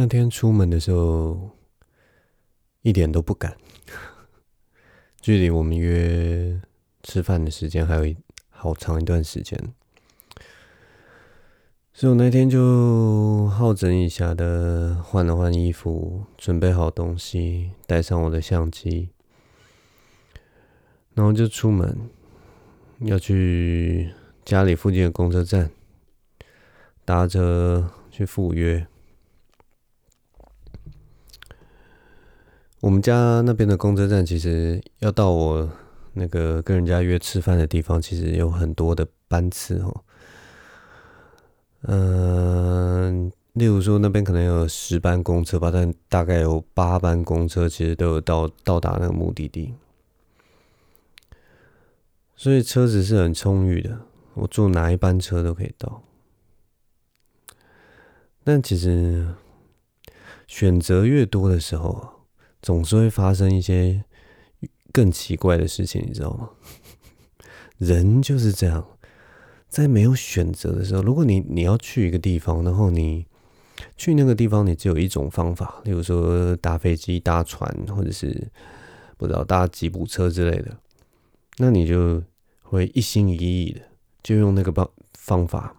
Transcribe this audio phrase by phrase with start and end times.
[0.00, 1.50] 那天出门的时候，
[2.82, 3.56] 一点都不赶，
[5.20, 6.60] 距离我们约
[7.02, 8.16] 吃饭的时间还有一
[8.48, 9.58] 好长一段时间，
[11.92, 19.08] 所以我那天就好整以暇的换了换衣服，准备好东西，带上我的相机，
[21.14, 22.08] 然后就出门，
[23.00, 24.12] 要去
[24.44, 25.72] 家里附近的公车站，
[27.04, 28.86] 搭车去赴约。
[32.80, 35.68] 我们家那边的公车站，其实要到我
[36.12, 40.04] 那个跟人家约吃饭的地方，其实有很多的班次哦。
[41.82, 49.74] 嗯，例如说那边可能有十班公车吧，但大概有八班公车其实都有到到达那个目的地，
[52.36, 53.98] 所以车子是很充裕的，
[54.34, 56.02] 我坐哪一班车都可以到。
[58.44, 59.34] 但其实
[60.46, 62.17] 选择越多的时候，
[62.62, 64.04] 总是会发生一些
[64.92, 66.50] 更奇怪的事情，你知道吗？
[67.78, 68.86] 人就是这样，
[69.68, 73.26] 在没有选择的时候，如果你你要去一个地方，然后你
[73.96, 78.50] 去那个地方，你只有一种方法，例如说搭飞机、搭船，或者是
[79.16, 80.76] 不知道搭吉普车之类的，
[81.58, 82.22] 那你就
[82.62, 83.80] 会一心一意的
[84.22, 85.76] 就用那个方方法，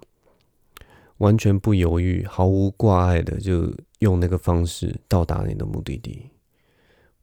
[1.18, 6.30] 完全不犹豫、毫无挂碍的就用那个方式到达你的目的地。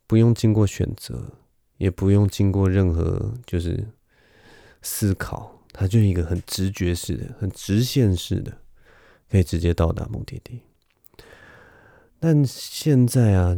[0.06, 1.32] 不用经过选择，
[1.78, 3.88] 也不用经过任何就是
[4.82, 8.56] 思考，它就一个很直觉式的、很直线式的，
[9.30, 10.60] 可以直接到达目的地。
[12.18, 13.56] 但现在啊，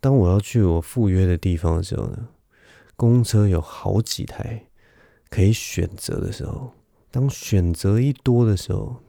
[0.00, 2.28] 当我要去我赴约的地方的时候呢，
[2.96, 4.64] 公车有好几台
[5.28, 6.72] 可以选择的时候，
[7.10, 9.02] 当选择一多的时候，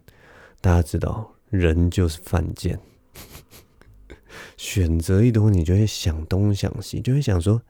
[0.59, 2.79] 大家知道，人就是犯贱。
[4.57, 7.61] 选择一多，你就会想东想西，就会想说，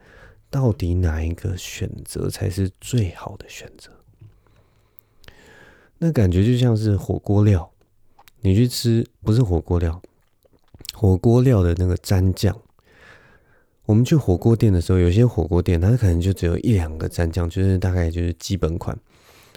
[0.48, 3.90] 到底哪一个选择才是最好的选择？
[5.98, 7.70] 那感觉就像是火锅料，
[8.40, 10.00] 你去吃不是火锅料，
[10.94, 12.56] 火锅料的那个蘸酱。
[13.84, 18.96] 我们去火锅店的时候，有些火锅店它可能就只有一两个蘸酱，就是大概就是基本款，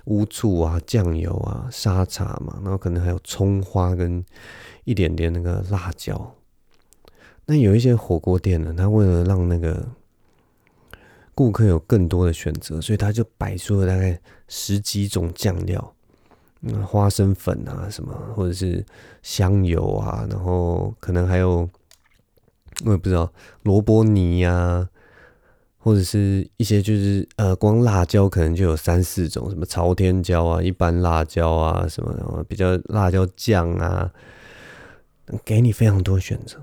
[0.05, 4.25] 乌醋啊、酱油啊、沙茶嘛，然后可能还有葱花跟
[4.85, 6.35] 一点点那个辣椒。
[7.45, 9.85] 那有一些火锅店呢，他为了让那个
[11.35, 15.93] 顾客有更多的选择，所以他就摆出了大概十几种酱料，
[16.61, 18.85] 嗯，花生粉啊什么，或者是
[19.21, 21.67] 香油啊，然后可能还有
[22.85, 23.31] 我也不知道
[23.63, 24.87] 萝卜泥呀，
[25.77, 34.09] 或者是一些就是呃，光辣椒可能就有三四种，什么朝天椒啊、一般辣椒啊什么，然后比较辣椒酱啊，
[35.43, 36.57] 给你非常多选择。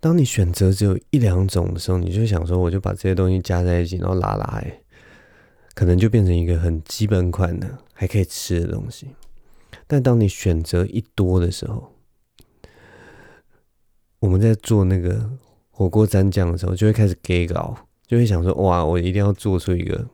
[0.00, 4.80] 当你选择只有一两种的时候，你就想说，我就把这些东西加在一起，然后拉拉，哎，
[5.74, 9.08] 可能就变成一个很基本款的，还可以吃的东西。
[9.88, 11.92] 但当你选择一多的时候，
[14.20, 15.30] 我们在做那个
[15.70, 17.76] 火锅蘸酱的时候，就会开始给搞，
[18.06, 20.06] 就会想说，哇，我一定要做出一个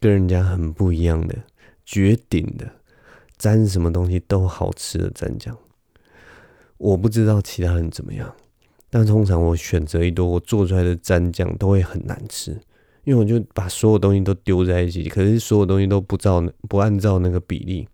[0.00, 1.36] 跟人家很不一样的、
[1.84, 2.72] 绝顶的，
[3.38, 5.56] 蘸什么东西都好吃的蘸酱。
[6.78, 8.34] 我不知道其他人怎么样。
[8.90, 12.50] 但通常我选择一多，我做出来的蘸酱都会很难吃，
[13.04, 17.88] 因为我就把所有东西都丢在一起，可是所有东西都不照不按照那个比例。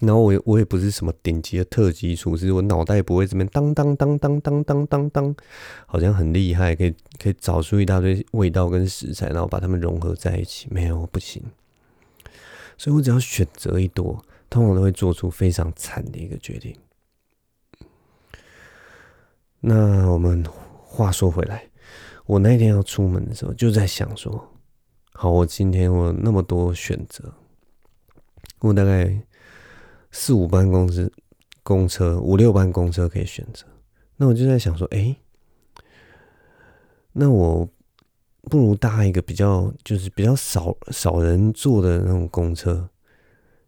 [0.00, 5.36] 然后我我也不是什么顶级的特级厨师，我脑袋不会这边当当当当当当当当，
[5.86, 10.68] 好像很厉害，可以可以找出一大堆味道跟食材，然后把它们融合在一起。
[10.70, 11.42] 没有，不行。
[12.76, 16.72] 所以我只要选择一多，通常都会做出非常惨的一个决定。
[19.60, 20.44] 那我们
[20.84, 21.68] 话说回来，
[22.26, 24.52] 我那天要出门的时候，就在想说，
[25.12, 27.32] 好，我今天我那么多选择，
[28.60, 29.20] 我大概
[30.10, 31.12] 四五班公司
[31.62, 33.66] 公车，五六班公车可以选择。
[34.16, 35.16] 那我就在想说，哎，
[37.12, 37.68] 那我
[38.42, 42.88] 不如搭一个比较就是比较少少人坐的那种公车。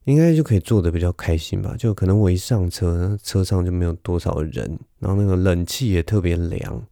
[0.04, 6.82] 应该就可以坐的比较开心吧，就可能我一上车，车上就没有多少人，然后那个冷气也特别凉，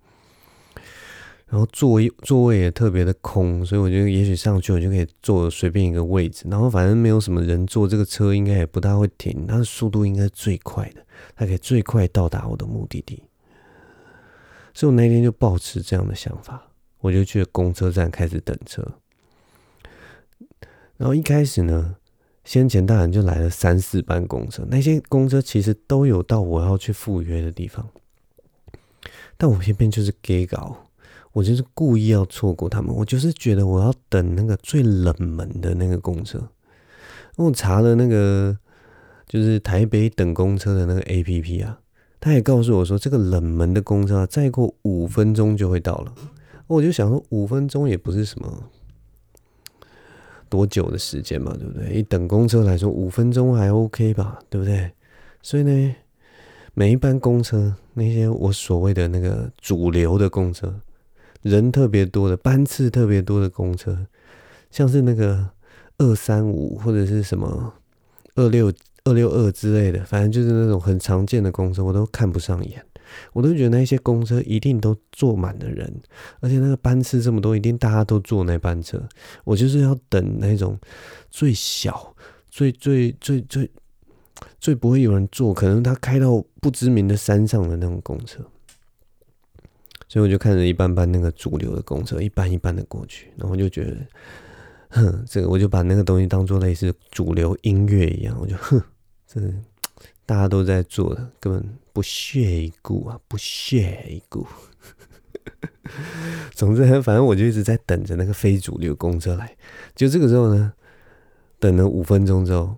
[1.47, 11.03] 然后座位座位也特别的空，所以我觉得也许上去我就可以坐随便一个位置，然后反正没有什么人坐，这个车应该也不大会停，它的速度应该是最快的，
[11.35, 13.23] 它可以最快到达我的目的地，
[14.75, 16.63] 所以我那天就抱持这样的想法，
[17.01, 18.87] 我就去公车站开始等车，
[20.99, 21.97] 然后一开始呢。
[22.49, 27.87] 先前大人就来了三四班公车，那些公车其实都有到我要去赴约的地方，
[29.37, 30.75] 但我偏偏就是给搞，
[31.35, 36.49] 我就是故意要错过他们，我就是觉得我要等那个最冷门的那个公车。
[37.37, 38.57] 我查了那个
[39.27, 41.81] 就是台北等公车的那个 APP 啊，
[42.19, 46.15] 他也告诉我说，这个冷门的公车啊再过五分钟就会到了。
[46.67, 48.71] 我就想说，五分钟也不是什么
[50.49, 51.95] 多久的时间嘛，对不对？
[51.95, 54.91] 以等公车来说，五分钟还 OK 吧，对不对？
[55.43, 55.95] 所以呢，
[56.75, 60.75] 每一班公车，那些我所谓的那个主流的公车，
[61.43, 64.07] 人特别多的班次特别多的公车，
[64.71, 65.51] 像是那个
[65.99, 67.75] 二三五或者是什么
[68.35, 68.73] 二六
[69.05, 72.85] 二六二之类的，反正就是那种很常见的公车，我都看不上眼。
[73.33, 75.93] 我都觉得那些公车一定都坐满了人，
[76.41, 79.03] 而且那个班次这么多，一定大家都坐那班车。
[79.45, 80.79] 我就是要等那种
[81.31, 82.15] 最小、
[82.51, 83.71] 最最最最
[84.61, 88.45] 最不会有人坐，可能他开到不知名的山上的那种公车。
[90.11, 93.97] 所以我就看着一班班那个主流的公车，一班一班的过去，然后就觉得，
[94.89, 98.81] 哼，这个我就把那个东西当做类似主流音乐一样，我就哼，
[99.27, 99.53] 这个
[100.29, 101.65] 大家都在做的，根本。
[101.91, 103.19] 不屑一顾啊！
[103.27, 104.47] 不屑一顾。
[106.55, 109.57] 总之，反正我就一直在等着那个非主流公车来。
[109.97, 110.73] 就这个时候呢，
[111.59, 112.77] 等了五分钟之后，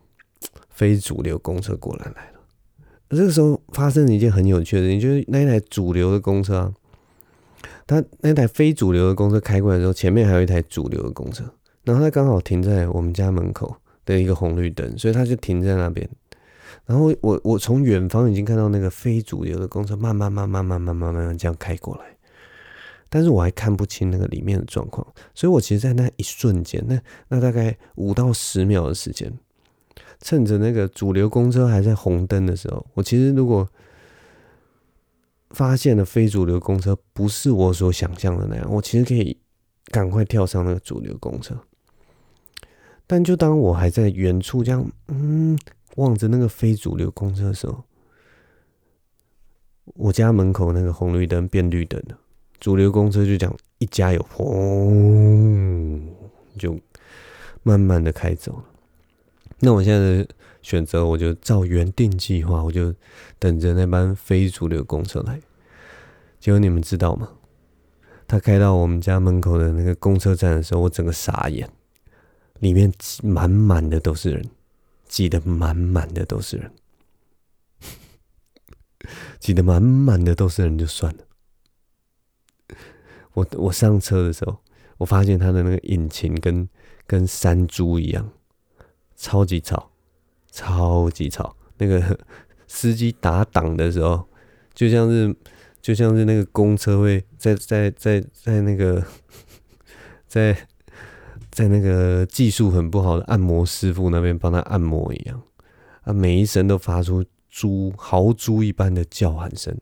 [0.70, 2.40] 非主流公车果然来了。
[3.10, 6.74] 这个时候发生了一件很有趣的事情，就是那一台主流的公车啊，
[7.86, 11.44] 它那台非主流的公车开过来之后，前面还有一台主流的公车，
[11.84, 13.76] 然后它刚好停在我们家门口
[14.06, 16.08] 的一个红绿灯，所以它就停在那边。
[16.90, 22.16] 然后我我从远方已经看到那个非主流的公车慢慢慢慢慢慢慢慢慢这样开过来，
[23.08, 29.32] 但是我还看不清那个里面的状况，所以我其实，在那一瞬间，那那大概五到十秒的时间，
[30.20, 33.68] 趁着那个主流公车还在红灯的时候，我其实如果
[35.50, 39.38] 发现了非主流公车不是我所想象的那样，我其实可以
[39.92, 41.54] 赶快跳上那个主流公车，
[43.06, 45.56] 但就当我还在远处这样，嗯。
[45.96, 47.84] 望着那个非主流公车的时候，
[49.94, 52.18] 我家门口那个红绿灯变绿灯了，
[52.58, 56.00] 主流公车就讲一加油，轰，
[56.56, 56.78] 就
[57.62, 58.64] 慢慢的开走了。
[59.58, 60.28] 那我现在的
[60.62, 62.94] 选择，我就照原定计划，我就
[63.38, 65.40] 等着那班非主流公车来。
[66.38, 67.28] 结果你们知道吗？
[68.26, 71.68] 他开到我们家门口的那个公车站的时候，我整个傻眼，
[72.60, 72.90] 里面
[73.22, 74.48] 满满的都是人。
[75.10, 76.70] 挤得满满的都是人，
[79.40, 81.24] 挤得满满的都是人就算了。
[83.32, 84.58] 我我上车的时候，
[84.98, 86.68] 我发现他的那个引擎跟
[87.08, 88.30] 跟山猪一样，
[89.16, 89.90] 超级吵，
[90.52, 91.56] 超级吵。
[91.78, 92.20] 那个
[92.68, 94.28] 司机打档的时候，
[94.72, 95.34] 就像是
[95.82, 99.04] 就像是那个公车会在在在在那个
[100.28, 100.68] 在。
[101.50, 105.42] 在那个技术很不好的按摩师傅那边帮他按摩一样，
[106.02, 109.76] 啊，每一声都发出猪豪猪一般的叫喊声，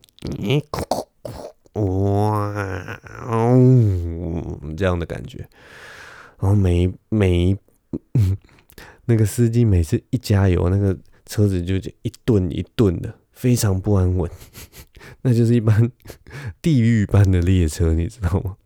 [1.75, 2.53] 哇，
[4.77, 5.47] 这样的感觉。
[6.41, 7.57] 然后每每
[9.07, 14.31] 那个司机每次一加油，那个车子就一顿一顿的，非常不安稳，
[15.23, 15.91] 那就是一般
[16.63, 18.57] 地狱般的列车，你知道吗？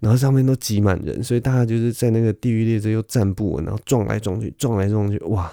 [0.00, 5.52] 然后上面都挤满人，所以大家就是在那个地狱列车又站不稳，然后撞来撞去，撞来撞去，哇，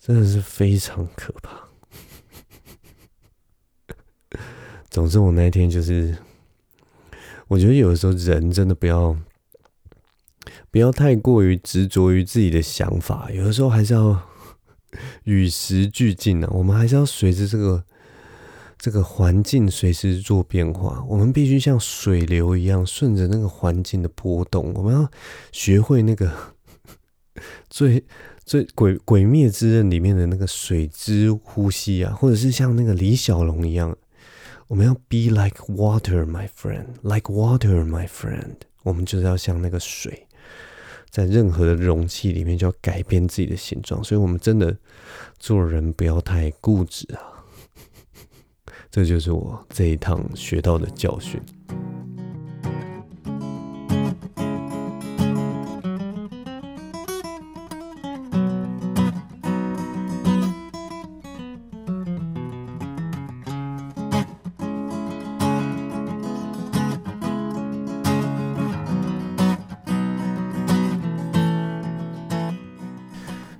[0.00, 1.68] 真的是非常可怕。
[4.90, 6.16] 总之，我那一天就是，
[7.46, 9.16] 我觉得有的时候人真的不要
[10.72, 14.20] 不要太过于执着于自己的想法，有的时候还是要
[15.22, 16.48] 与时俱进呢。
[16.50, 17.84] 我们还是要随着这个。
[18.82, 24.72] 这个环境随时做变化，我们必须像水流一样顺着那个环境的波动。
[24.74, 25.08] 我们要
[25.52, 26.28] 学会那个
[27.70, 28.02] 最
[28.44, 33.96] 最鬼鬼灭之刃里面的那个水之呼吸啊，或者是像那个李小龙一样，
[34.66, 38.56] 我们要 be like water, my friend, like water, my friend。
[38.82, 40.26] 我们就是要像那个水，
[41.08, 44.02] 在任何的容器里面就要改变自己的形状。
[44.02, 44.76] 所以，我们真的
[45.38, 47.30] 做人不要太固执啊。
[48.92, 51.40] 这就是我这一趟学到的教训。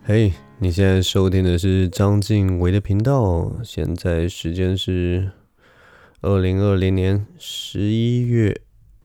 [0.04, 0.41] 嘿。
[0.62, 5.33] 你现在收听的是张晋唯的频道，现在时间是
[6.21, 8.61] 二零二零年十一月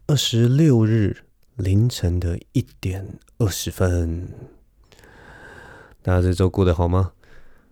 [0.05, 1.23] 二十六日
[1.55, 3.07] 凌晨的一点
[3.39, 4.29] 二十分，
[6.03, 7.13] 大家这周过得好吗？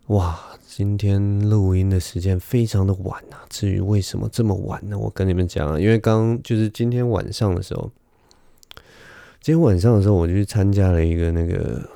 [0.08, 3.46] 哇，今天录音的时间非常的晚啊！
[3.52, 4.98] 至于为什么这么晚呢？
[4.98, 7.92] 我跟你们讲啊，因为刚就是今天晚上的时候，
[9.40, 11.88] 今天晚上的时候我就去参加了一个那个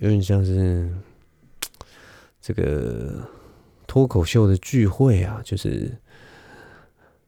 [0.00, 0.90] 有点像是
[2.44, 3.26] 这个
[3.86, 5.90] 脱口秀的聚会啊，就是。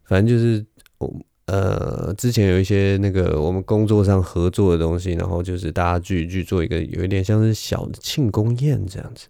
[0.08, 0.64] 反正就是
[0.99, 1.12] 我
[1.46, 9.26] 呃，之前有一些那个我们工作上合作的东西，然后就是大家聚一聚，做一个有一点像是小的庆功宴这样子。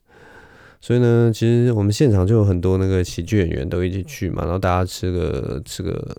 [0.82, 6.14] 所以呢，其实我们现场就有很多那个喜剧演员都一起去嘛，然后大家吃个吃个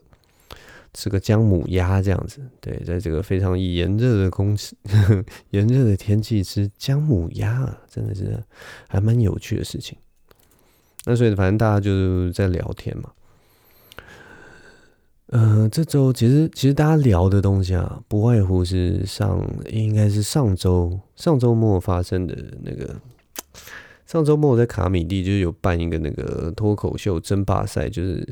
[0.97, 2.41] 吃个姜母鸭这样子。
[2.59, 4.75] 对，在这个非常炎热的空气、
[5.51, 8.43] 炎热的天气吃姜母鸭，啊真的是
[8.87, 9.95] 还蛮有趣的事情。
[11.05, 13.11] 那所以反正大家就是在聊天嘛。
[15.27, 22.95] 呃，这周其实其实大家聊的东西啊，不外乎是上应该是上周上周末发生的那个，
[24.07, 28.25] 上周末我在卡米蒂就是有办一个那个脱口秀争霸赛，就是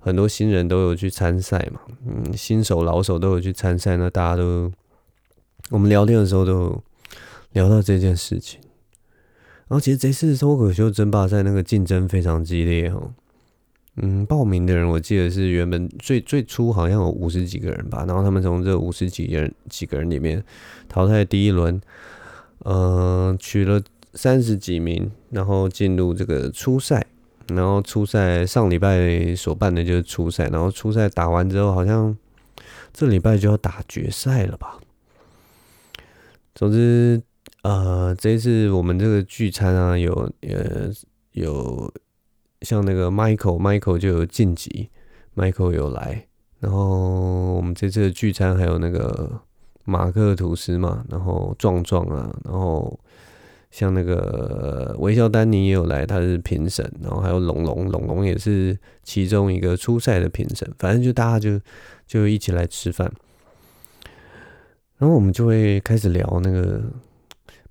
[0.00, 4.70] 很多新人都有去参赛嘛，嗯，新手老手都有去参赛，那大家都
[5.70, 6.82] 我们聊天的时候都
[7.52, 8.60] 聊到这件事情，
[9.68, 13.12] 然后其实这次脱口秀争霸赛那个竞争非常激烈哦。
[14.02, 20.42] 嗯，报名的人我记得是原本最最初好像有五十几个人吧，然后他们从这五十几人几个人里面
[20.88, 21.80] 淘汰第一轮，
[22.60, 23.80] 呃，取了
[24.14, 27.06] 三十几名，然后进入这个初赛，
[27.48, 32.16] 然后初赛上礼拜所办的就是初赛，然后初赛打完之后，好像
[32.92, 34.78] 这礼拜就要打决赛了吧。
[36.54, 37.22] 总之，
[37.62, 40.12] 呃，这一次我们这个聚餐啊，有
[40.42, 40.90] 呃
[41.32, 41.92] 有。
[42.62, 44.90] 像那个 Michael，Michael 就有晋级
[45.34, 49.40] ，Michael 有来，然后我们这次的聚餐还有那个
[49.84, 53.00] 马克吐司嘛，然后壮壮啊，然后
[53.70, 61.60] 像那个微笑丹尼也有来，他是评审，然后还有龙龙，龙龙也是其中一个初赛的评审，反正就大家就
[62.06, 63.10] 就一起来吃饭，
[64.98, 66.82] 然后我们就会开始聊那个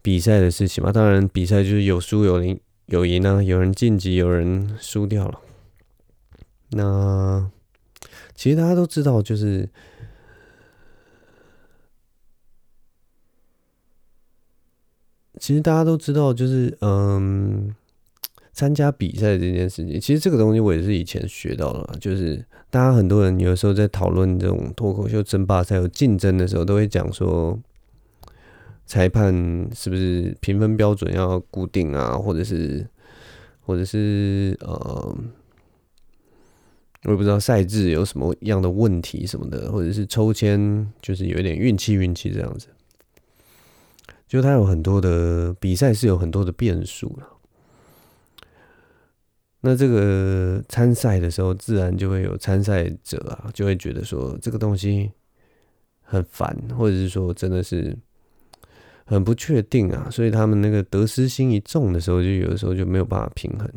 [0.01, 2.59] 比赛的事情嘛，当然比赛就是有输有赢。
[2.91, 5.39] 有赢呢，有人晋级，有人输掉了。
[6.71, 7.47] 那
[8.33, 9.69] 其实大家都知道，就是
[15.39, 17.73] 其实大家都知道，就是嗯，
[18.51, 27.59] 参加比赛这件事情，其实这个东西我也是以前学到的，就是大家很多人有时候在讨论这种脱口秀争霸赛有竞争的时候，都会讲说。
[28.85, 29.31] 裁判
[29.75, 32.17] 是不是评分标准要固定啊？
[32.17, 32.83] 或者是，
[33.61, 35.15] 或者是呃，
[37.03, 42.65] 我也不知道赛制有什么样的问题什么的，或者是抽签就是有一点运气运气这样子。
[44.29, 47.27] 就它有很多的比赛是有很多的变数了。
[49.59, 55.11] 那这个参赛的时候，自然就会有参赛者啊，就会觉得说这个东西
[56.01, 57.97] 很烦，或者是说真的是。
[59.11, 63.67] 很不确定啊，所以他们那个得失心一重的时候，就有的时候就没有办法平衡。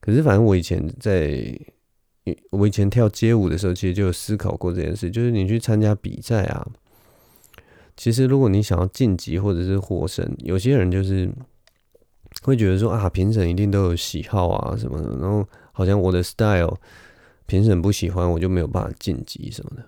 [0.00, 1.36] 可是反正我以前在，
[2.50, 6.64] 我以前跳街舞的时候，其实就有思考过这件事，就是你去参加比赛啊，
[7.96, 11.30] 其实如果你想要晋级或者是获胜，有些人就是
[12.42, 16.78] 会觉得说啊，评审一定都有喜好啊什么的，然后好像我的 style
[17.46, 19.84] 评审不喜欢，我就没有办法晋级什么的。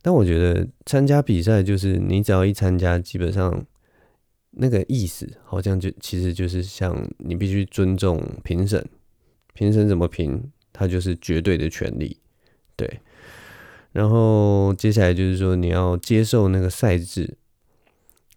[0.00, 3.64] 但我觉得参加比赛就是你只要一参加，基本上
[4.52, 8.82] 那个意思好像就其实就是像你必须尊重评审，
[9.52, 12.18] 评审怎么评，他就是绝对的权利，
[12.74, 13.00] 对。
[13.96, 17.38] 然后接下来就是说你要接受那个赛制，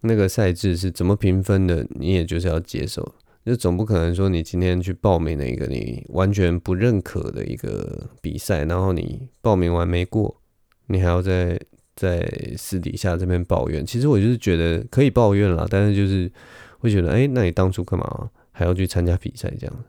[0.04, 3.14] 那个赛制是怎么评分的，你也就是要接受。
[3.46, 10.40] 就总不可能说你今天去报名了一个你完全不认可的一个比赛，然后你报名完没过。
[10.88, 11.60] 你还要在
[11.94, 12.26] 在
[12.56, 16.32] 私底下这边抱怨，其实我就是觉得可以抱怨啦，但是就是
[16.78, 19.86] 会觉得，哎，那你当初干嘛还要去参加比赛这样？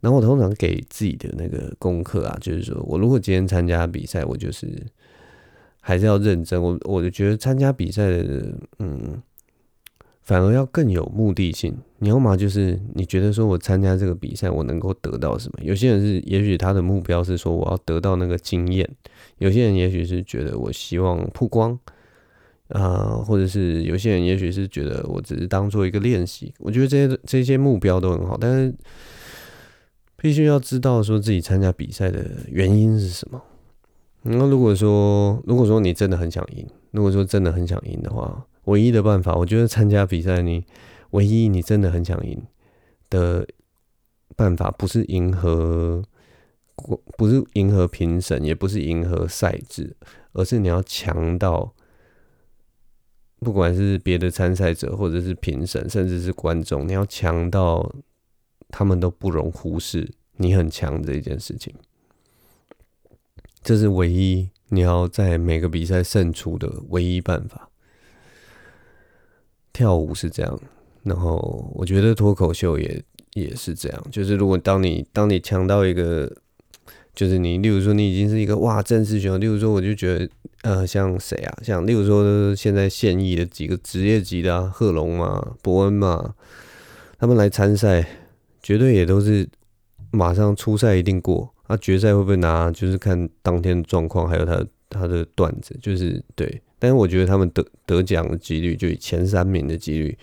[0.00, 4.66] 然后我通常给自己的那个功课啊，就是说我如果今天参加比赛，我就是
[5.80, 6.62] 还是要认真。
[6.62, 9.22] 我我就觉得参加比赛的，嗯。
[10.22, 11.74] 反而要更有目的性。
[12.00, 15.58] 你要么就是你觉得说我参加这个比赛，我能够得到什么？
[15.62, 18.86] 有些人是，也许他的目标是说我要得到那个经验；
[19.38, 21.78] 有些人也许是觉得我希望曝光，
[22.68, 26.52] 啊、或者是有些人也许是觉得我只是当做一个练习。
[26.58, 28.74] 我觉得这些这些目标都很好，但是
[30.20, 33.40] 必须要知道说自己参加比赛的原因是什么。
[34.22, 40.64] 那如果说，如果说你真的很想赢，如果说真的很想赢的话，唯一的办法，我觉得参加比赛，你
[41.10, 42.42] 唯一你真的很想赢
[43.08, 43.46] 的
[44.34, 46.02] 办法，不是迎合，
[47.16, 49.96] 不是迎合评审，也不是迎合赛制，
[50.32, 51.72] 而是你要强到，
[53.38, 57.94] 不管是别的参赛者，或者是评审，甚至是观众，你要强到
[58.68, 61.74] 他们都不容忽视你很强这一件事情。
[63.62, 67.68] 这是唯一你要在每个比赛胜出的唯一办法。
[69.72, 70.60] 跳舞是这样，
[71.04, 73.02] 然后我觉得脱口秀也
[73.34, 74.06] 也是这样。
[74.10, 76.32] 就是如果当你当你强到一个，
[77.14, 80.28] 就是你，例如说你已经是一个哇正式选手，例如说我就觉得
[80.62, 86.34] 呃像谁啊，像例如说现在现役的几个职业级的啊，贺龙嘛、伯恩嘛，
[87.18, 88.04] 他们来参赛，
[88.68, 89.48] 绝对也都是
[90.10, 91.48] 马上初赛一定过。
[91.66, 92.70] 他、啊、决赛会不会拿？
[92.70, 96.60] 就是看当天的状况，还有他他的段子，就是对。
[96.78, 100.18] 但是我觉得他们得得奖的几率，就以前三名的几率，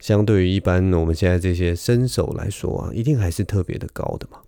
[0.00, 4.38] 相对于一般我们现在这些新手来说啊，一定还是特别的高的嘛。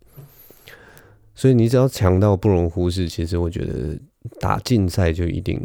[1.34, 3.98] 所以你只要强到不容忽视，其实我觉得
[4.40, 5.60] 打竞赛就一定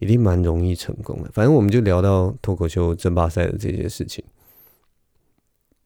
[0.00, 1.30] 一定蛮容易成功的。
[1.32, 4.22] 反正我们就聊到脱口秀争霸赛的这些事情，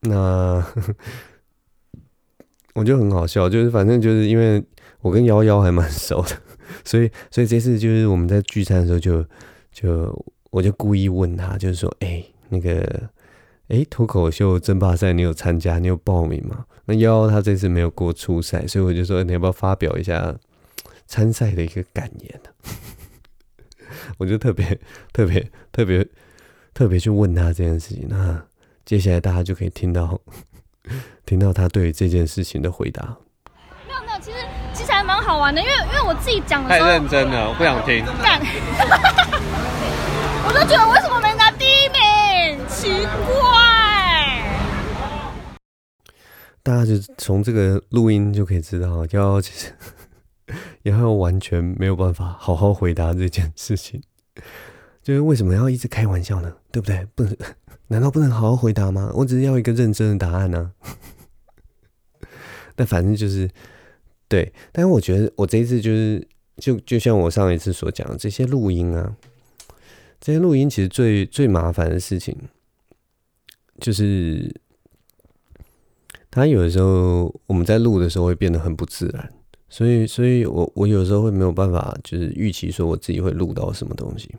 [0.00, 0.64] 那。
[2.74, 4.62] 我就很好笑，就是反正就是因为
[5.00, 6.40] 我跟夭夭还蛮熟的，
[6.84, 9.26] 所以所以这次就是我们在聚餐的时候就
[9.72, 13.10] 就我就故意问他，就是说，哎、那个，
[13.68, 16.64] 哎、脱口秀争霸赛你有参加，你有报名吗？
[16.84, 20.38] 那夭夭他这次没有过初赛，所以我就说你要不要发表一下
[21.06, 22.50] 参赛的一个感言呢？
[24.16, 24.80] 我就特别
[25.12, 26.06] 特别特别
[26.72, 28.40] 特别去问他这件事情，那
[28.90, 30.20] 接下来大家就可以听到。
[31.24, 33.16] 听到他对这件事情的回答，
[33.86, 34.38] 没有没有，其实
[34.74, 38.04] 其实还蛮好玩的，因为因为我自己讲的太认真了，我不想听。
[38.20, 38.40] 干，
[40.44, 44.42] 我都觉得为什么没拿第一名，奇怪。
[46.64, 49.72] 大家就从这个录音就可以知道，要其实
[50.82, 54.02] 也 要完全没有办法好好回答这件事情，
[55.00, 56.52] 就是为什么要一直开玩笑呢？
[56.72, 57.06] 对不对？
[57.14, 57.36] 不能。
[57.90, 59.10] 难道不能好好回答吗？
[59.14, 60.96] 我只是要一个认真的答案呢、啊。
[62.76, 63.50] 但反正就是
[64.28, 66.26] 对，但是我觉得我这一次就是
[66.56, 69.16] 就就像我上一次所讲的，这些录音啊，
[70.20, 72.36] 这些录音其实最最麻烦的事情，
[73.80, 74.54] 就是
[76.30, 79.32] 他有的时候我们在录的时候会变得很不自然，
[79.68, 84.32] 所以所以我我有时候会没有办法就是预期说我自己会录到什么东西。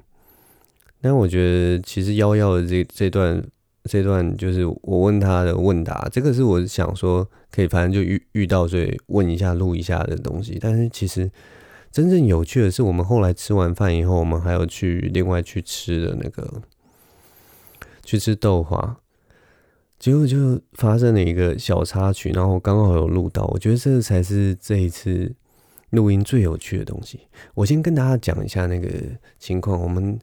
[1.04, 3.44] 但我觉得，其实夭夭的这这段
[3.86, 10.60] 这段就是我问他的问答，这个是我想说可以，反正就遇遇到，所以问一下录一下的东西。
[10.62, 11.32] 但是其实
[11.92, 16.62] 真正有趣的是，我们后来吃完饭以后，我们还有去另外去吃的那个
[18.04, 18.98] 去吃豆花，
[19.98, 23.44] 结果就发生了一个小插曲，然后刚好有录到。
[23.46, 25.34] 我觉得这才是这一次
[25.90, 27.22] 录音最有趣的东西。
[27.56, 28.88] 我先跟大家讲一下那个
[29.40, 30.20] 情况，我们。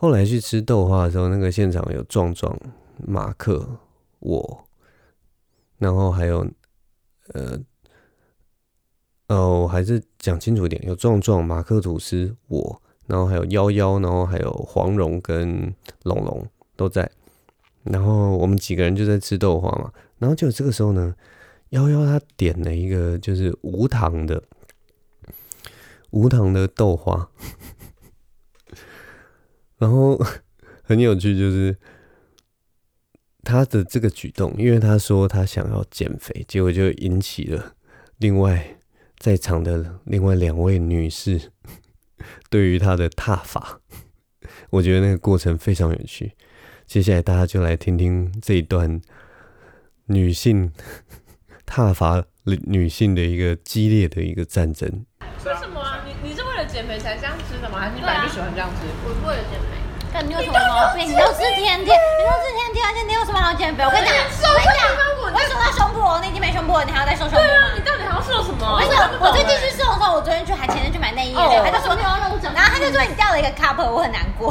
[0.00, 2.58] 后来去吃豆花的时候，那个现场有壮壮、
[3.06, 3.68] 马克、
[4.20, 4.64] 我，
[5.76, 6.38] 然后还有
[7.34, 7.60] 呃，
[9.28, 15.70] 哦，我还是讲清楚一点，有壮壮、马克吐司、我，然后还有夭夭，然后还有黄蓉跟
[16.04, 17.10] 龙龙都在，
[17.82, 21.14] 然后我们几个人就在吃豆花嘛，然后就这个时候呢，
[21.68, 24.42] 幺幺他点了一个就是无糖的
[26.08, 27.28] 无糖的豆花。
[29.80, 30.16] 然后
[30.84, 31.76] 很有趣，就是
[33.42, 37.74] 他的这个举动，因为他说他想要减肥，结果就引起了
[38.18, 38.78] 另外
[39.18, 41.50] 在场的另外两位女士
[42.50, 43.80] 对于他的挞伐。
[44.68, 46.32] 我觉得那个过程非常有趣。
[46.86, 49.00] 接下来大家就来听听这一段
[50.06, 50.72] 女性
[51.66, 55.06] 挞伐女性的一个激烈的一个战争。
[55.44, 55.99] 为什么？
[56.70, 57.82] 减肥才这样吃的吗？
[57.82, 58.86] 还是你本来就喜欢这样吃？
[59.02, 59.74] 我是为了减肥。
[60.10, 61.06] 看你有什么毛病？
[61.06, 63.82] 你都是天天，你都是天天，而且你有什么好减肥？
[63.84, 64.86] 我跟你讲，我跟你讲，
[65.22, 67.74] 我瘦到胸部，你已经没胸部了，你还要再瘦胸部吗？
[67.74, 68.62] 你到底还要瘦什么？
[68.78, 69.18] 为什么？
[69.22, 74.50] 我最近去瘦的时候，我昨天去还前天去买内衣，他就说你要弄整，然后他就说你掉了一个 cup，我很难过。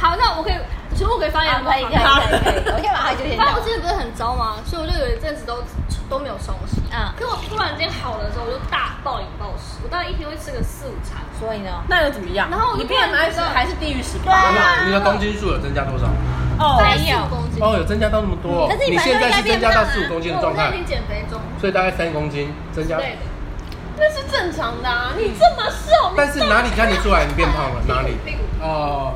[0.00, 0.56] 好，那我可以，
[0.92, 3.36] 其实我可以发言，可以可以可以，我可以把它就先。
[3.36, 4.56] 发我之前不是很糟吗？
[4.64, 5.62] 所以我就有一阵子都
[6.08, 6.81] 都没有休息。
[6.92, 7.12] 嗯。
[7.18, 11.22] 可我突然间好了之后，我就大暴饮暴食，我大概一天会吃个四五餐。
[11.40, 11.82] 所以呢？
[11.88, 12.48] 那又怎么样？
[12.50, 14.84] 然后你变还是还是低于十八？
[14.86, 16.06] 你的公斤数有增加多少？
[16.58, 18.68] 呃，哦，没有公斤哦，有增加到那么多。
[18.68, 22.98] 可是你现在是增加到四五公斤的状态，已经减肥中，所以大概三公斤增加。
[22.98, 23.16] 对，
[23.98, 25.12] 那是正常的啊！
[25.16, 27.82] 你这么瘦，但是哪里看得出来你变胖了？
[27.88, 28.16] 哪里？
[28.24, 29.14] 屁股哦。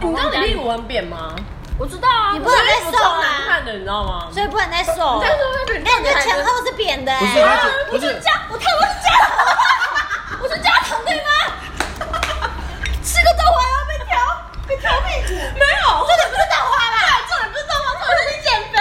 [0.00, 1.34] 你知道你屁股很扁吗？
[1.78, 4.28] 我知道啊，你不能再瘦了，看的你知道吗？
[4.34, 5.22] 所以不能再瘦。
[5.22, 7.16] 但是会扁，那你的前后是扁的。
[7.20, 7.32] 不是，
[7.90, 9.30] 不是加，我看我是加糖，
[10.42, 11.30] 我是加糖对吗？
[13.04, 14.18] 吃个豆花要被挑，
[14.66, 15.34] 被挑屁股？
[15.54, 16.98] 没有，这点不是豆花吧？
[16.98, 18.76] 对，重点不是豆花，重点是你减肥。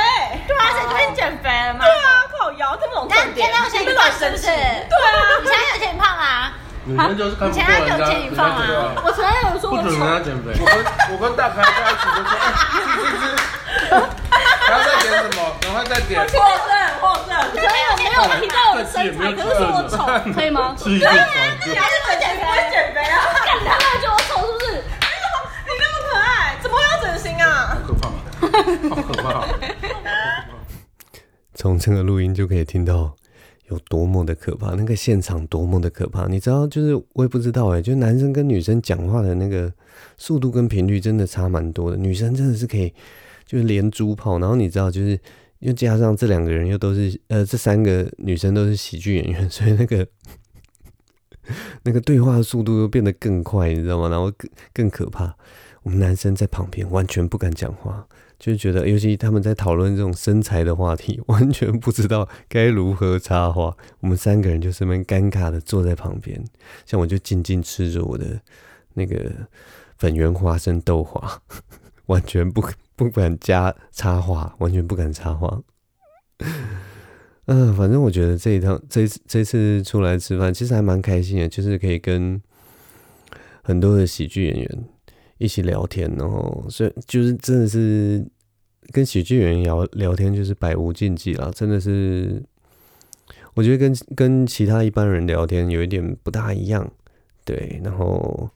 [0.48, 1.86] 对啊，所以就变减肥了嘛。
[1.86, 3.46] 对啊，靠腰，这种重点。
[3.46, 4.48] 现在我嫌你胖是不是？
[4.50, 6.50] 对啊，你现在有嫌你胖吗？
[6.88, 8.08] 女生就是看不过人家，人家
[9.04, 10.56] 我前男友说我不准人家减肥。
[10.56, 10.72] 我跟
[11.12, 12.72] 我跟大牌在一起就说，哎，吃
[13.04, 13.28] 吃吃，
[14.64, 15.52] 还要再点什么？
[15.60, 16.16] 赶快再点。
[16.24, 16.40] 获胜，
[17.02, 17.36] 获胜。
[17.54, 20.00] 前男友没有提到我的身材，可是说我丑，
[20.32, 20.72] 可以吗？
[20.80, 21.20] 吃一个爽。
[21.68, 23.20] 你还是会减肥，会减肥啊？
[23.44, 24.80] 干他妈觉得我丑是不是？
[24.80, 24.88] 你
[25.20, 25.36] 那么
[25.68, 27.76] 你那么可爱，怎么会要整形啊？
[27.76, 28.08] 好可怕，
[28.96, 29.44] 好可怕。
[31.54, 33.17] 从这个录音就可以听到。
[33.70, 36.66] 有多么的可怕，那个现场多么的可怕，你知道？
[36.68, 39.72] 就是我也不知道哎，就男生跟女生讲话的那个
[40.18, 41.98] 速度跟频率真的差蛮多的。
[41.98, 42.94] 女生真的是可以
[43.46, 45.20] 就是连珠炮，然后你知道，就是
[45.60, 50.08] 又加上这两个人又都是呃，这三个女生都是喜剧演员，所以那个
[51.84, 54.08] 那个对话的速度又变得更快，你知道吗？
[54.08, 55.36] 然后更更可怕，
[55.84, 58.08] 我们男生在旁边完全不敢讲话。
[58.40, 63.76] 就觉得，尤其他们在讨论这种身材的话题， 完全不知道该如何插话。
[64.00, 66.44] 我们三个人就是蛮尴尬的坐在旁边，
[66.86, 68.40] 像我就静静吃着我的
[68.94, 69.32] 那个
[69.98, 71.42] 粉圆花生豆花，
[72.06, 72.64] 完全不
[72.96, 75.62] 不敢加插话，完全不敢插话。
[77.46, 82.40] 嗯、反正我觉得这一趟这次这次出来吃饭，其实还蛮开心的，就是可以跟
[83.64, 84.86] 很多的喜剧演员。
[85.38, 88.26] 一起聊天，然后所以就是真的是
[88.92, 91.52] 跟喜剧演员聊聊天，就是百无禁忌啦。
[91.54, 92.44] 真的是，
[93.54, 96.92] 我觉得跟跟其他一般人聊天有一点不大一样，
[97.46, 98.50] 对，然后。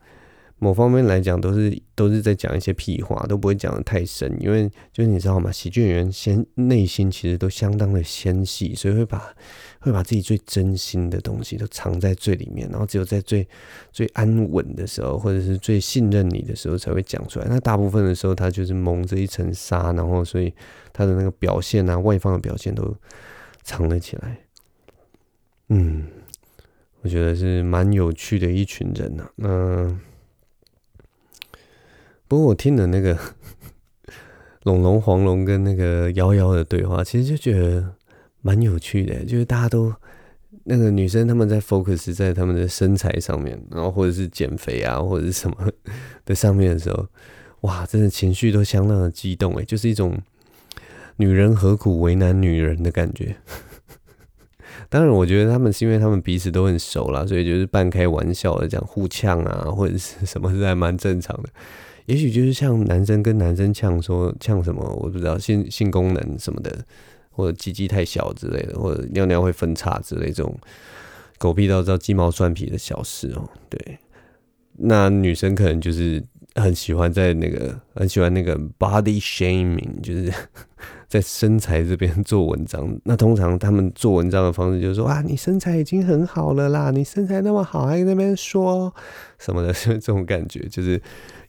[0.63, 5.51] 某方面来讲，都是都是在讲一些屁话，都不会讲得太深，因为就是你知道吗？
[5.51, 9.33] 喜剧演员先内心其实都相当的纤细，所以会把
[9.79, 13.47] 会把自己最真心的东西都藏在最里面，然后只有在最
[13.91, 17.47] 最安稳的时候，或者是最信任你的时候才会讲出来。
[17.49, 20.53] 那大部分的时候，他就是蒙着一层纱，然后所以
[20.93, 22.95] 他的那个表现啊，外放的表现都
[23.63, 24.37] 藏了起来。
[25.69, 26.05] 嗯，
[27.01, 29.99] 我觉得是蛮有趣的一群人呐、嗯。
[32.31, 33.17] 不过我听了那个
[34.63, 37.85] 龙龙、黄龙跟那个瑶瑶的对话，其实就觉得
[38.41, 39.25] 蛮有趣的。
[39.25, 39.93] 就是大家都
[40.63, 45.57] 那个女生他们在 focus 在他们的身材上面，然后或者是减肥啊，或者是什么
[46.23, 47.05] 的上面的时候，
[47.67, 50.17] 哇，真的情绪都相当的激动诶，就是一种
[51.17, 53.35] 女人何苦为难女人的感觉。
[54.87, 61.49] 当然，我觉得他们是因为他们彼此都很熟啦，所以就是半开玩笑的这样互呛啊，或者是什么是还蛮正常的。
[62.05, 66.83] 也许就是像男生跟男生呛说呛什么，我不知道性性功能什么的，
[67.29, 70.57] 或者鸡鸡太小之类的，或者尿尿会分叉之类这种
[71.37, 73.47] 狗屁倒灶鸡毛蒜皮的小事哦。
[73.69, 73.99] 对，
[74.77, 76.21] 那女生可能就是
[76.55, 80.33] 很喜欢在那个很喜欢那个 body shaming，就是
[81.07, 82.99] 在身材这边做文章。
[83.03, 88.93] 那通常他们做文章的方式就是说啊，你身材已经很好了啦，你身材那么好，还在那边说
[89.37, 90.99] 什么的，就 这种感觉就是。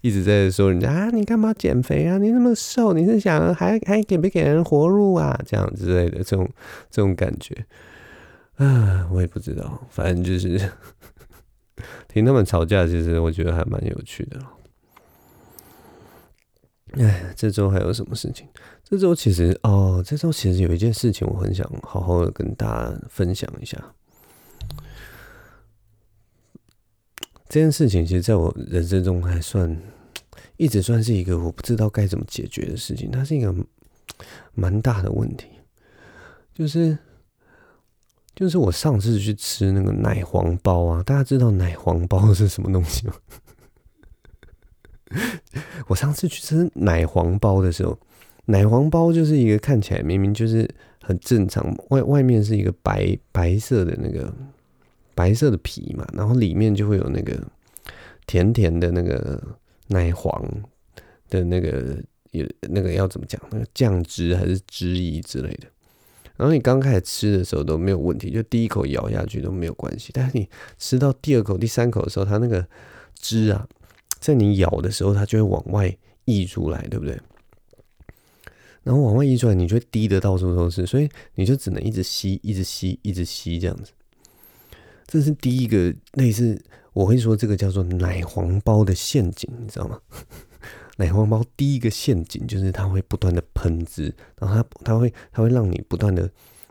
[0.02, 2.18] 一直在说人家啊，你干嘛减肥啊？
[2.18, 5.40] 你那么瘦，你是想还还给不给人活路啊？
[5.46, 6.46] 这样之类的这种
[6.90, 7.54] 这种感觉
[8.56, 10.70] 啊， 我也不知道，反正就是
[12.08, 14.38] 听他们吵架，其实我觉得还蛮有趣的。
[17.02, 18.46] 哎，这周还有什么事情？
[18.84, 23.78] 这周其实哦，这周其实有一件事情，我很想好好的跟大家分享一下。
[27.52, 29.76] 这件事情其实在我人生中还算
[30.56, 33.54] 一直算是一个我不知道该怎么解决的事情，它是一个
[34.54, 35.48] 蛮大的问题，
[36.54, 36.96] 就是
[38.34, 43.12] 就是我上次去吃那个奶黄包啊，大家知道奶黄包是什么东西吗？
[45.88, 47.98] 我上次去吃奶黄包的时候，
[48.46, 50.66] 奶黄包就是一个看起来明明就是
[51.02, 54.34] 很正常，外外面是一个白白色的那个。
[55.14, 57.38] 白色的皮嘛，然后里面就会有那个
[58.26, 59.42] 甜甜的那个
[59.88, 60.42] 奶黄
[61.28, 61.96] 的那个
[62.30, 63.40] 有那个要怎么讲？
[63.50, 65.68] 那个酱汁还是汁液之类的。
[66.36, 70.10] 然后你刚开始吃的时候都没有问题，就第一口咬下去都没有关系。
[70.14, 70.48] 但是你
[70.78, 72.66] 吃到第二口、第三口的时候，它那个
[73.14, 73.68] 汁啊，
[74.18, 75.94] 在你咬的时候，它就会往外
[76.24, 77.16] 溢出来，对不对？
[78.82, 83.92] 然后往外溢出来，你就会滴得到处都是，所以你就只能一直吸，一直吸，一直吸这样子。
[85.12, 86.58] 这是第一个类似，
[86.94, 90.00] 我会说这个叫做奶黄包的陷阱，你知道吗？
[90.96, 94.04] 奶黄包第一个陷阱就是它会不断的喷汁，
[94.38, 96.30] 然后它它会它会让你不断的，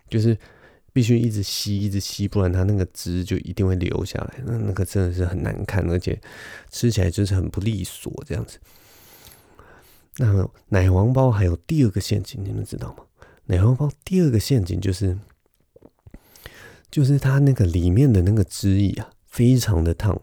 [0.10, 0.36] 就是
[0.92, 6.20] 必须一直吸，一直吸，不然它那个汁就一定会流下来，那那个真的是很难看，而且
[6.72, 8.58] 吃起来就是很不利索这样子。
[10.18, 13.04] 那奶黄包还有第二个陷阱，你们知道吗？
[13.46, 15.16] 奶黄包第二个陷阱就是，
[16.92, 20.22] 就是它那个里面的那个汁液啊，非常的烫，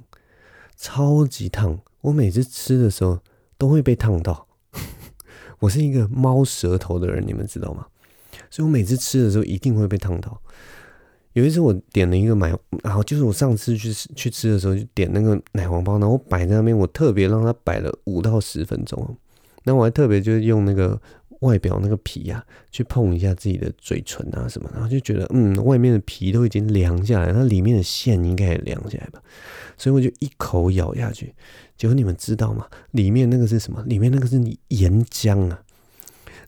[0.77, 1.81] 超级烫。
[2.03, 3.19] 我每次吃的时候
[3.57, 4.47] 都会被烫到。
[5.61, 7.87] 我是一个猫舌头的人，你们知道吗？
[8.51, 10.41] 所以我每次吃的时候一定会被烫到。
[11.33, 19.17] 有一次我点了一个奶，然后就是我上次去去吃的时候就点那个奶黄包，然后摆在那边，我特别让它摆了五到十分钟。
[19.65, 21.01] 那我还特别就是用那个
[21.41, 29.23] 外表那个皮呀、去碰一下自己的嘴唇啊什么，然后就觉得嗯，外面的皮都已经凉下来，那里面的馅应该也凉下来吧，
[29.77, 31.35] 所以我就一口咬下去。
[31.77, 32.67] 结果你们知道吗？
[32.91, 33.83] 里面那个是什么？
[33.85, 35.63] 里面那个是岩浆啊，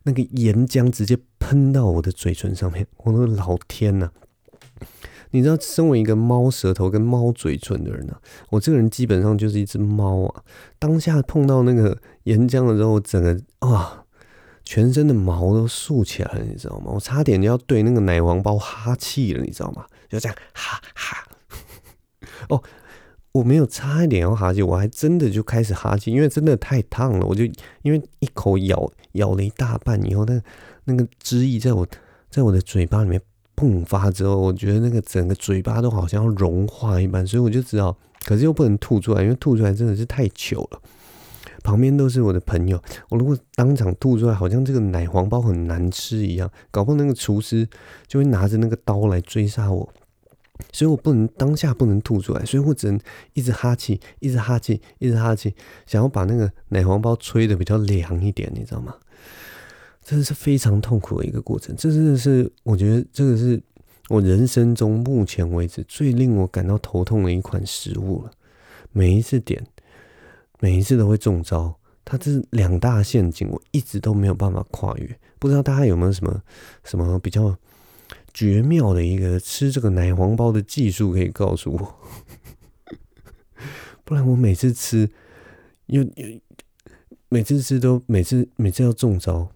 [0.03, 4.11] 那个岩浆直接喷到我的嘴唇上面，我的老天呐！
[5.33, 8.17] 你知道，身为一个猫舌头跟猫嘴唇的人呢、
[8.49, 10.43] 我这个人基本上就是一只猫啊。
[10.77, 14.00] 当下碰到那个岩浆的时候，整个啊，
[14.71, 16.93] 全身的毛都竖起来了，你知道吗？
[16.93, 19.85] 我差点就要对那个奶黄包哈气了，你知道吗？
[20.07, 21.27] 就这样哈哈。
[22.47, 22.63] 哦，
[23.33, 27.25] 我没有差一点要哈气，我还真的就开始哈气，因为真的太烫了。
[27.25, 27.43] 我就
[27.81, 30.41] 因为一口咬咬了一大半以后，那
[30.85, 31.85] 那个汁液在我
[32.29, 33.21] 在我的嘴巴里面。
[33.57, 40.81] 迸发之后，我觉得那个整个嘴巴都好像要融化一般，所以我就知道，可是又不能吐出来，因为吐出来真的是太糗了。
[41.63, 47.67] 旁边都是我的朋友，我如果当场吐出来，好像这个奶黄包很难吃一样，搞不好那个厨师
[48.07, 49.93] 就会拿着那个刀来追杀我。
[50.71, 52.99] 所以我不能当下不能吐出来，所以我只能
[53.33, 55.55] 一直哈气，一直哈气，一直哈气，
[55.87, 58.95] 想要把那个奶黄包吹得比较凉一点，你知道吗？
[60.03, 63.61] 真的是非常痛苦的一个过程，这真的是我觉得这个是
[64.09, 68.31] 我人生中目前为止最令我感到头痛的一款食物了。
[68.91, 69.65] 每一次点，
[70.61, 75.19] 每一次都会中招，它这是两大陷阱，我一直都没有办法跨越。
[75.39, 76.43] 不知道大家有没有什么
[76.83, 77.57] 什么比较
[78.31, 81.95] 绝妙的一个吃这个奶黄包的技术可以告诉我？
[84.05, 85.09] 不然我每次吃，
[85.87, 86.39] 又又
[87.27, 89.49] 每次吃都每次每次要中招。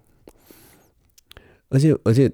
[1.70, 2.32] 而且而且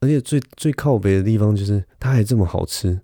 [0.00, 3.00] 而且最最靠北的地方就是它还这么好吃，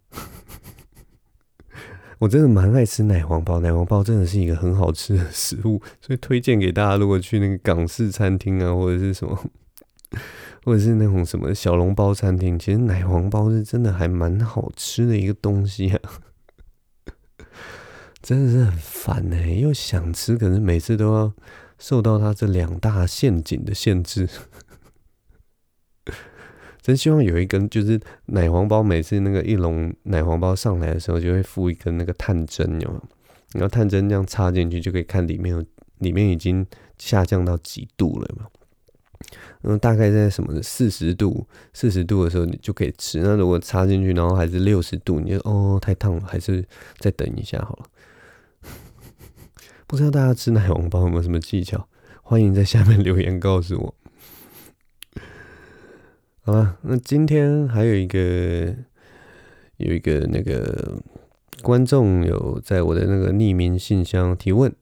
[2.21, 9.35] 我真的蛮爱吃奶黄包，奶黄包真的是一个很好吃的食物，所以推荐给大家，如果去那个港式餐厅啊，或者是什么，
[10.63, 15.99] 或者是那种什么小笼包餐厅，其实奶黄包是真的还蛮好吃的一个东西啊，
[18.21, 21.33] 真的是很烦呢、又想吃，可是每次都要
[21.79, 24.29] 受到它这两大陷阱的限制。
[26.83, 33.03] 真希望有一根，就是奶黄包，每次那个一笼奶黄包上来的时候，就会附一根那个探针，有没有？
[33.53, 35.65] 然后探针这样插进去，就可以看里面有，
[35.99, 36.67] 里面已经
[36.99, 38.47] 下降到几度了嘛？
[39.63, 43.21] 嗯大概在什么四十度、四十度的时候，你就可以吃。
[43.21, 46.65] 那如果插进去，然后还是六十度，你就哦太烫了，还是
[46.99, 47.87] 再等一下好了。
[49.87, 51.87] 不知道大家吃奶黄包有没有什么技巧？
[52.23, 53.95] 欢迎在下面留言告诉我。
[56.43, 58.75] 好了，那今天还有一个
[59.77, 60.99] 有一个那个
[61.63, 64.73] 观众有在我的那个匿名信箱提问，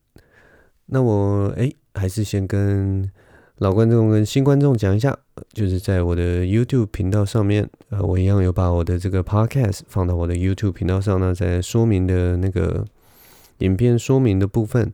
[0.86, 3.10] 那我哎、还是先跟
[3.56, 5.18] 老观众跟新观众讲一下，
[5.52, 12.84] 就是在我的 YouTube 频道上面，呃，我一样有把我的这个 Podcast 放到我的 YouTube 频道上呢，在说明的那个
[13.58, 14.92] 影片说明的部分。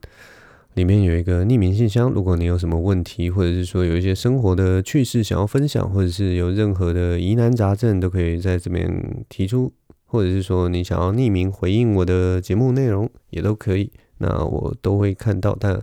[0.74, 9.72] 里面有一个匿名信箱，如果你有什么问题，或者是说有一些生活的趣事想要分享，或者是有任何的疑难杂症，都可以在这边提出，
[10.06, 15.56] 或者是说你想要匿名回应我的节目内容，也都可以，那我都会看到。
[15.60, 15.80] 但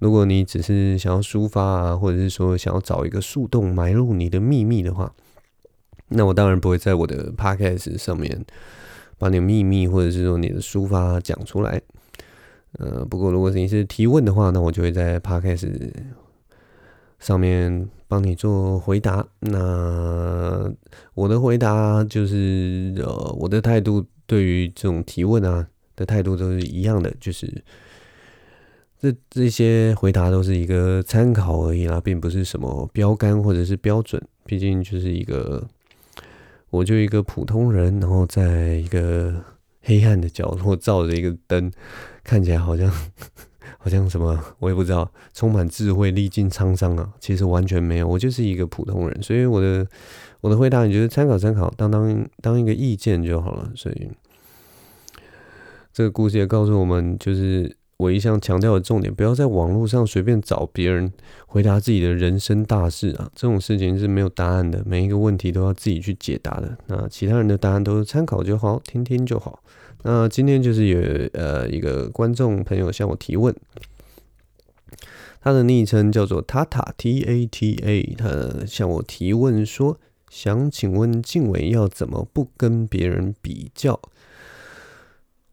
[0.00, 5.14] 如果你只是想要抒发啊，或者是说想要找一个树洞埋入你的秘密的话，
[6.08, 8.44] 那我当然不会在我的 podcast 上面
[9.16, 11.80] 把你的秘密，或者是说你的抒发讲出来。
[12.78, 15.68] 呃，不过如果是你是提问的话，那我就会在 Podcast
[17.18, 19.26] 上面帮你做回答。
[19.40, 20.72] 那
[21.14, 27.62] 我的回答就是，呃，我的态度对于这种提问啊的态度都是一样的，就是
[29.00, 34.22] 这这些回答都是一个参考而已啦，并不是什么标杆或者是标准。
[34.44, 35.66] 毕竟就是一个，
[36.70, 39.34] 我就一个普通人，然后在一个
[39.88, 41.72] 黑暗的角落照着一个灯，
[42.22, 42.92] 看起来好像
[43.80, 47.10] 好像什么，我也不知道，充满智慧，历尽沧桑啊。
[47.18, 49.22] 其实完全没有，我就是一个普通人。
[49.22, 49.86] 所以我的
[50.42, 53.72] 我的回答，你觉得参考参考，当当当一个意见就好了。
[53.74, 54.10] 所以
[55.94, 57.77] 这个故事也告诉我们，就是。
[57.98, 61.12] 我一向强调的重点，不要在网络上随便找别人
[61.46, 63.28] 回答自己的人生大事啊！
[63.34, 66.78] 这种事情是没有答案的，每一个问题都要自己去解答的。
[66.86, 69.60] 那其他人的答案都是参考就好，听听就好。
[70.04, 73.52] 那今天就是有呃一个观众朋友向我提问，
[75.40, 79.98] 他的昵称叫做塔塔 T A T A，他向我提问说，
[80.30, 84.00] 想请问静伟要怎么不跟别人比较？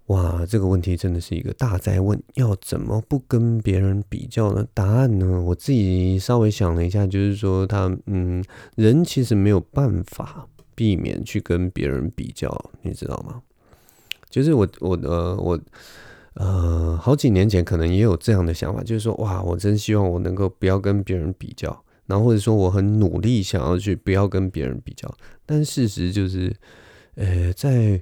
[0.07, 4.63] 哇，这个问题真的是一个大哉问，要怎么不跟别人比较呢？
[4.71, 8.43] 答案呢，我自己稍微想了一下，就是说他，嗯，
[8.75, 13.41] 人其实没有办法避免去跟别人比较，你知道吗？
[14.29, 15.59] 就是我，我，呃，我，
[16.35, 25.11] 呃，好几年前可能也有这样的想法，就是说，哇，我真希望我能够不要跟别人比较，然后或者说我很努力想要去不要跟别人比较，
[25.47, 26.55] 但事实就是，
[27.15, 27.99] 呃，在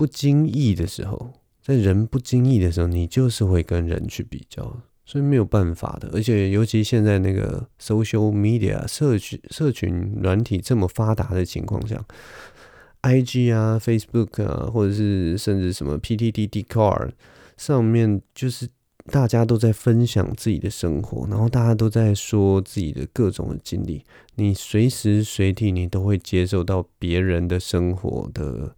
[0.00, 1.30] 不经意的时候，
[1.62, 6.08] 在人不经意的时候，你就是会跟人去比较，所以没有办法的。
[6.14, 12.02] 而且，尤其现在那个 social media 社群社群软体这么发达的情况下
[13.02, 17.10] ，IG 啊、Facebook 啊，或者是甚至什么 PTT、Dcard
[17.58, 18.66] 上面，就是
[19.12, 24.02] 大家都在分享自己的生活，然后大家都在说自己的各种的经历，
[24.36, 28.74] 你随时随地你都会接受到别人的生活的。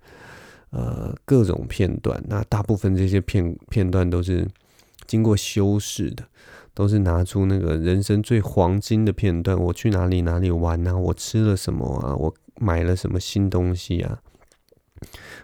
[0.73, 4.49] 呃，各种片段，那大部分这些片片段都是
[5.07, 6.25] 经过修饰的，
[6.73, 9.55] 都是拿出那个人生最黄金的片段。
[9.55, 10.97] 我去哪里哪里玩啊？
[10.97, 12.17] 我吃了什么啊？
[12.17, 14.23] 我买了什么新东西啊？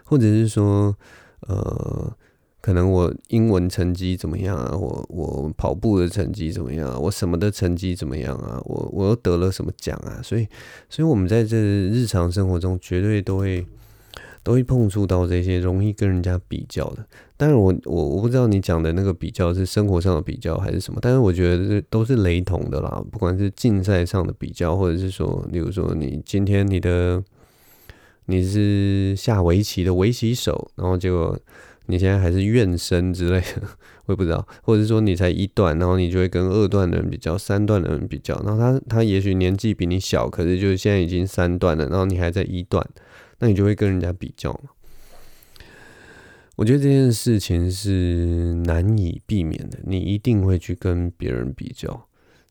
[0.03, 0.95] 或者是说，
[1.41, 2.11] 呃，
[2.59, 4.75] 可能我英文成绩怎么样啊？
[4.75, 6.97] 我我跑步的成绩怎么样啊？
[6.97, 8.59] 我什么的成绩怎么样啊？
[8.65, 10.19] 我我又得了什么奖啊？
[10.23, 10.47] 所以，
[10.89, 13.63] 所以我们在这日常生活中绝对都会。
[14.41, 17.05] 都会碰触到这些容易跟人家比较的，
[17.37, 27.23] 但是我我我不知道你讲的那个比较是生活上的比较还是什么，但是我觉得这都是雷同的啦，不管是竞赛上的比较，或者是说，例如说你今天你的
[28.25, 31.37] 你是下围棋的围棋手，然后结果
[31.87, 33.67] 你现在还是院生之类的，
[34.05, 42.87] 我也不知道，或者是说你才一段，然后你就会跟二段的人比较，三段的人比较，然后他他也许年纪比你小，可是就是现在已经三段了，然后你还在一段。
[43.39, 44.71] 那你就会跟人家比较嘛？
[46.55, 52.07] 我觉得这件事情是难以避免的，你一定会去跟别人比较。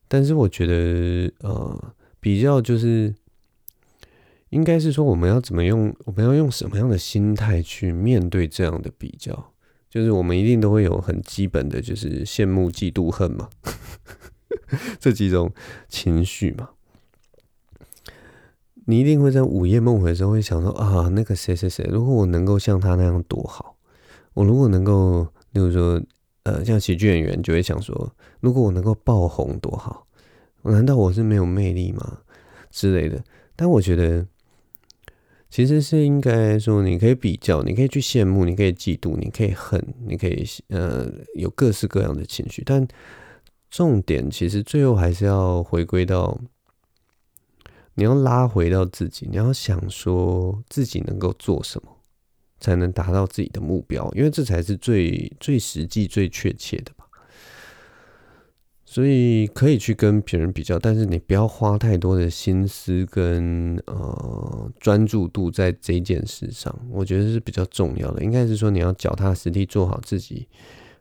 [0.08, 3.14] 但是我觉得，呃，比较就是
[4.48, 9.52] 应该是说，我们要怎么用，我们要用什么样的心态去面对这样的比较？
[9.90, 13.50] 就是我们一定都会有很基本的，就是羡慕、嫉妒、恨嘛，
[14.98, 15.52] 这几种
[15.88, 16.70] 情绪嘛。
[18.90, 23.76] 你一定会在午夜梦回的时候会想说啊，那个谁谁谁，如果我能够像他那样多好。
[24.32, 26.00] 我如果能够，例如说，
[26.44, 30.06] 呃，像喜剧演员就会想说，如果我能够爆红多好。
[30.62, 32.20] 难道我是没有魅力吗？
[32.70, 33.22] 之类的。
[33.54, 34.26] 但我觉得，
[35.50, 42.62] 其实是应该说，你可以比较，你可以去羡慕，你可以嫉妒，你可以恨，你可以呃有各式各样的情绪。
[42.64, 42.88] 但
[43.68, 46.40] 重点其实最后还是要回归到。
[47.98, 51.90] 你要拉回到自己，你要想说自己能够做什么，
[52.60, 57.04] 才能达到自己的目标，因为这才是最最实际、最确切的吧。
[58.84, 68.22] 所以可以去跟别人比较，但是你不要花太多的心思跟呃专注度在这件事上，我觉得是比较重要的。
[68.22, 70.46] 应该是说你要脚踏实地做好自己，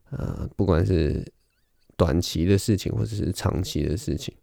[0.09, 1.24] 呃，不管是
[1.95, 4.34] 短期的事情或者是长期的事情。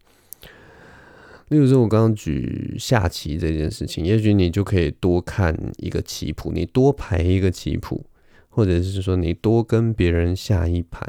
[1.49, 8.03] 例如说，我刚刚举下棋这件事情，也许你就可以多看一个棋谱，你多排一个棋谱，
[8.49, 11.07] 或者是说你多跟别人下一盘，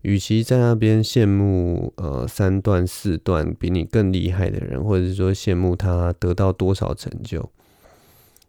[0.00, 7.50] 与其在那边羡慕呃三段四段比你更厉害的人，或者是说羡慕他得到多少成就，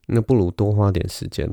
[0.07, 1.49] 那不如多花点时间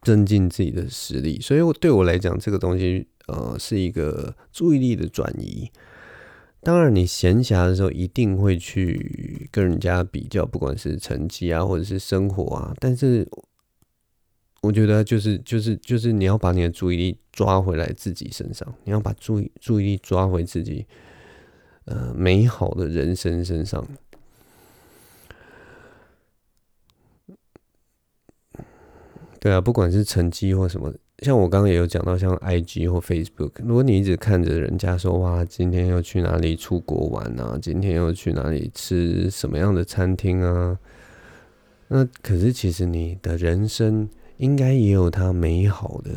[0.00, 1.38] 增进自己的实力。
[1.42, 5.70] 所以，对我来讲，这个东西呃是一个注意力的转移。
[6.64, 12.74] 当然，你闲暇的时候一定会去跟人家比较，不管是成绩啊，或者是生活啊。
[12.80, 13.28] 但是，
[14.62, 20.86] 我觉得就是就是就是你要把你的注意力抓回来自己身上，你要把注意注意力抓回自己，
[21.84, 23.86] 呃，美好的人生身上。
[29.38, 30.90] 对啊，不管是成绩或什么，
[31.20, 40.76] 像我刚刚也有讲到，像 IG 或 Facebook，如果你一直看着人家说哇，今天要去哪里出国玩啊，今天要去哪里吃什么样的餐厅啊，
[41.88, 44.08] 那可是其实你的人生
[44.38, 46.10] 应该也有它美好的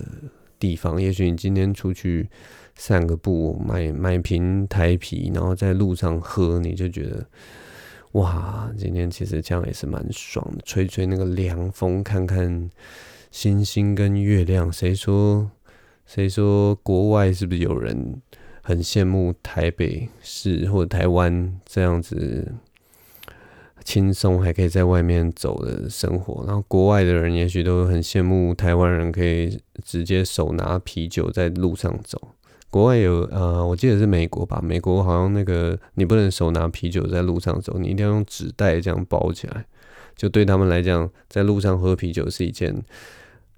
[0.57, 0.99] 地方。
[0.99, 2.27] 也许你今天出去
[2.75, 7.23] 散个步，买买瓶台啤，然后在路上喝，你就觉得
[8.13, 12.69] 哇，今天其实这样也是蛮爽的，吹吹那个凉风，看看。
[13.31, 15.51] 星星跟月亮，谁说？
[16.05, 18.21] 谁说国外是不是有人
[18.61, 22.53] 很羡慕台北市或者台湾这样子
[23.83, 26.45] 轻松还可以在外面走的生活？
[26.47, 32.29] 然后国外的人也许都很羡慕台湾人可以直接手拿啤酒在路上走。
[32.69, 34.61] 国外有呃，我记得是美国吧？
[34.63, 39.65] 美国好像那个你不能手拿啤酒在路上走，你一定要用纸袋这样包起来。
[40.15, 42.81] 就对他们来讲，在路上喝啤酒是一件。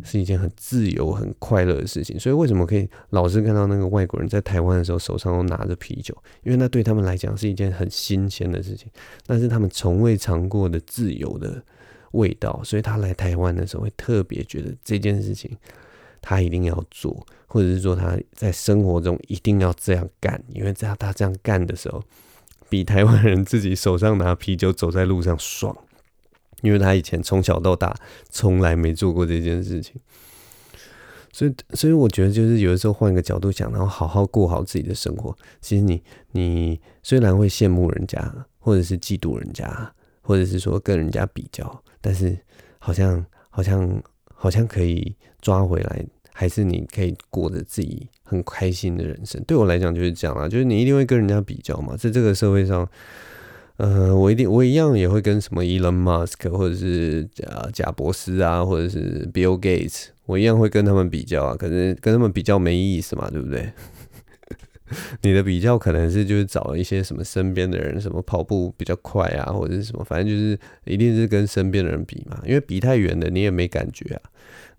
[0.03, 6.15] 是一件很自由、很快乐的事情，所以为什么可以老是看到那个外国人在台湾的时候手上都拿着啤酒？
[6.43, 8.89] 因为那对他们来讲是一件很新鲜的事情，
[9.27, 11.61] 那是他们从未尝过的自由的
[12.11, 15.51] 味道，所以他来台湾的时候会特别觉得这件事情
[16.21, 22.03] 他一定要做，或者是说他在生活中一定要这样干，因为只要他这样干的时候，
[22.69, 25.75] 比台湾人自己手上拿啤酒走在路上爽。
[26.61, 27.95] 因为他以前从小到大
[28.29, 29.95] 从来没做过这件事情，
[31.31, 35.35] 所以所以我觉得就是有的时候换一个角度想，然后好好过好自己的生活。
[35.61, 36.01] 其实你
[36.31, 42.37] 你虽然会羡慕人家，或者是嫉妒人家，或者是说跟人家比较，但是
[42.77, 49.41] 好像好像好像可以抓回来，还是你可以过着自己很开心的人生。
[49.45, 52.89] 对我来讲就是这样啊，就是你一定会跟人家比较嘛，在这个社会上。
[53.79, 61.55] 呃，我一定我一样也会跟什么 Elon Musk 或者是贾贾伯斯啊，或者是 Bill Gates，我一样会跟他们比较啊。
[61.55, 63.71] 可是跟他们比较没意思嘛，对不对？
[65.23, 72.37] 你的比较可能是就是找一些什么身边的人，什么跑步比较快啊，或者是什么，反正就是一定是跟身边的人比嘛。
[72.45, 74.21] 因为比太远的你也没感觉啊。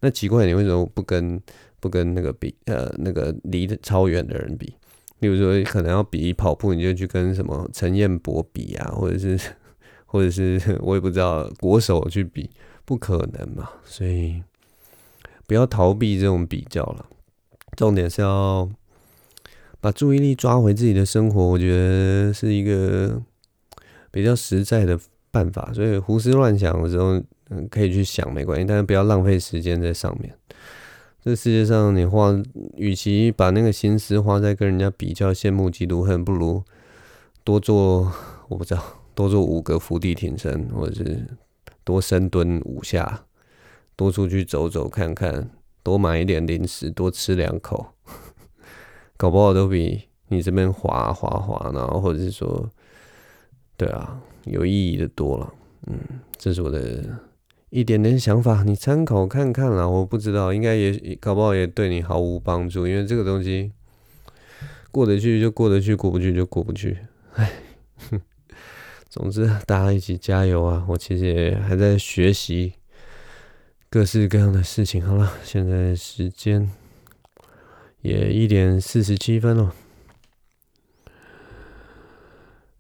[0.01, 1.41] 那奇怪，你为什么不跟
[1.81, 4.75] 不跟那个比呃那个离的超远的人比？
[5.21, 9.39] 比如说，可能要比跑步，你就去跟什么陈彦博比啊，或者是，
[10.07, 12.49] 或者是 我也不知道国手去比，
[12.87, 13.69] 不可能嘛。
[13.85, 14.43] 所以
[15.47, 17.07] 不要逃避这种比较了。
[17.77, 18.69] 重点是要
[19.81, 23.23] 把注意力抓回自己的生活，我觉得是一个
[24.11, 24.99] 比较实在的
[25.31, 25.71] 办法。
[25.75, 30.35] 所以胡思乱想的时候，嗯，可以去想没关系，但是不要浪费时间在上面。
[31.23, 32.35] 这世界上，你花，
[32.77, 36.65] 与其把那个心思花在跟人家比较、羡慕、嫉妒、恨，不如
[37.45, 38.11] 多做，
[38.49, 38.83] 我不知道，
[39.15, 41.27] 多做五个伏地挺身，或者是
[41.85, 43.27] 多深蹲五下，
[43.97, 45.51] 多出去走走看看，
[45.83, 47.89] 多买一点零食，多吃两口，
[49.19, 52.67] 搞不好都比你这边滑滑滑，然后或者是说，
[53.77, 55.53] 对啊，有意义的多了。
[55.87, 55.99] 嗯，
[56.39, 57.05] 这是我的。
[57.71, 59.89] 一点点想法，你参考看看啦。
[59.89, 63.73] 我不知道，应该也搞不好也对你毫无帮助，因为这个东西
[64.91, 66.99] 过得去就过得去，过不去就过不去。
[67.35, 67.51] 唉，
[69.09, 70.85] 总之大家一起加油啊！
[70.89, 72.73] 我其实也还在学习
[73.89, 75.01] 各式各样的事情。
[75.07, 76.69] 好了，现在时间
[78.03, 79.73] 也一点四十七分了。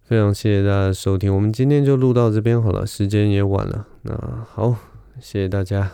[0.02, 3.86] 非常谢谢大家的收听，我们今天就录到这边好了，时间也晚了。
[4.02, 4.14] 那
[4.50, 4.70] 好，
[5.20, 5.90] 谢谢大家，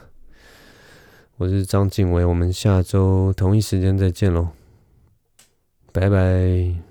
[1.39, 4.51] 我是张敬伟，我们下周同一时间再见喽，
[5.93, 6.86] 拜拜。